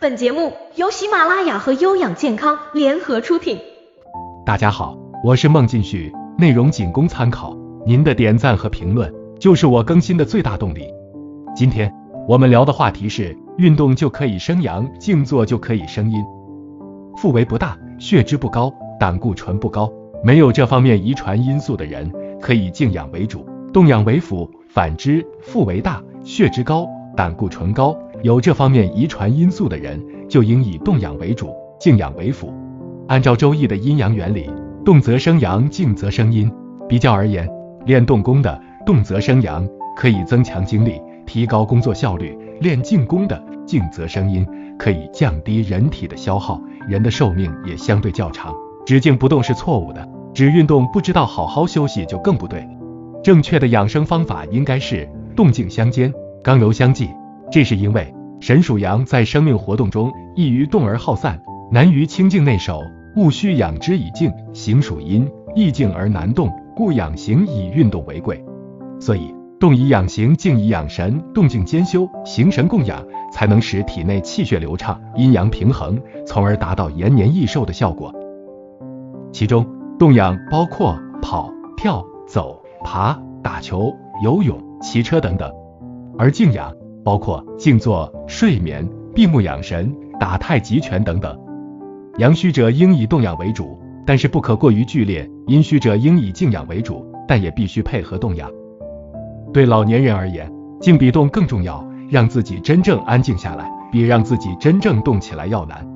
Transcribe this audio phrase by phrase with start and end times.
[0.00, 3.58] 本节目由喜马拉雅和优养健康联合出品。
[4.46, 7.54] 大家好，我是孟进旭，内容仅供参考，
[7.84, 10.86] 您的点赞和评论就是我更新的最大动力。
[11.54, 11.92] 今天
[12.26, 16.24] 我们聊的话题是：运动就可以生阳，静坐就可以生阴。
[17.18, 19.92] 腹围不大，血脂不高，胆固醇不高，
[20.24, 22.10] 没有这方面遗传因素的人，
[22.40, 32.52] 可以静养为主，动养为辅；反之，腹围大，血脂高，胆固醇高，有这方面遗传因素的人，就应以动养为主，静养为辅。
[33.08, 34.48] 按照周易的阴阳原理，
[34.84, 36.50] 动则生阳，静则生阴。
[36.88, 37.48] 比较而言，
[37.86, 44.46] 练动功的动则生阳，可以增强精力，提高工作效率；练静功的静则生阴，
[44.78, 48.54] 可以降低人体的消耗，人的寿命也相对较长。
[48.84, 52.68] 只静不动是错误的，只运动不知道好好休息就更不对。
[53.22, 56.12] 正确的养生方法应该是动静相间，
[56.42, 57.08] 刚柔相济。
[57.50, 61.40] 这是因为神属阳，在生命活动中易于动而好散，
[61.70, 62.80] 难于清静内守。
[63.16, 68.40] 务须养之以静，行属阴，易静而难动，故养形以运动为贵。
[69.00, 78.14] 所以动以养形，静以养神，动静兼修，形神共养，才能使体内气血流畅，阴阳平衡，从而达到延年益寿的效果。
[79.32, 79.66] 其中
[79.98, 83.92] 动养包括跑、跳、走、爬、打球、
[84.22, 85.52] 游泳、骑车等等，
[86.16, 86.72] 而静养
[87.04, 91.38] 包括静坐、睡眠、闭目养神、打太极拳等等。
[92.18, 98.50] 阳虚者应以动养为主，但是不可过于剧烈；阴虚者应以静养为主，但也必须配合动养。
[99.52, 105.86] 对老年人而言，静比动更重要，让自己真正安静下来，比让自己真正动起来要难。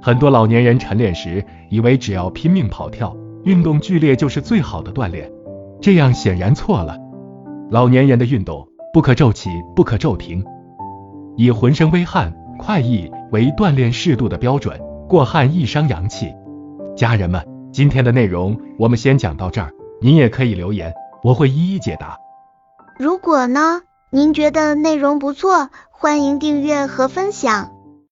[0.00, 5.30] 很多老年人晨练时，以为只要拼命跑跳、运动剧烈就是最好的锻炼，
[5.80, 6.96] 这样显然错了。
[7.70, 10.44] 老年人的运动不可骤起，不可骤停，
[11.38, 14.78] 以浑身微汗、快意为锻炼适度的标准。
[15.08, 16.34] 过汗易伤阳气，
[16.94, 20.92] 家人们，今天的内容我们先讲到这儿，您也可以留言，
[21.22, 22.18] 我会一一解答。
[22.98, 27.71] 如果呢，您觉得内容不错，欢迎订阅和分享。